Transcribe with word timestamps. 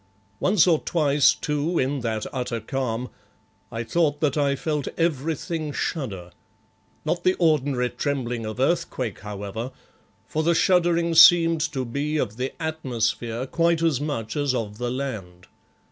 Once 0.39 0.65
or 0.65 0.79
twice, 0.79 1.35
too, 1.35 1.77
in 1.77 1.99
that 1.99 2.25
utter 2.33 2.59
calm, 2.59 3.07
I 3.71 3.83
thought 3.83 4.19
that 4.19 4.35
I 4.35 4.55
felt 4.55 4.87
everything 4.97 5.71
shudder; 5.71 6.31
not 7.05 7.23
the 7.23 7.35
ordinary 7.35 7.91
trembling 7.91 8.43
of 8.43 8.59
earthquake, 8.59 9.19
however, 9.19 9.69
for 10.25 10.41
the 10.41 10.55
shuddering 10.55 11.13
seemed 11.13 11.61
to 11.73 11.85
be 11.85 12.17
of 12.17 12.37
the 12.37 12.51
atmosphere 12.59 13.45
quite 13.45 13.83
as 13.83 14.01
much 14.01 14.35
as 14.35 14.55
of 14.55 14.79
the 14.79 14.89
land. 14.89 15.45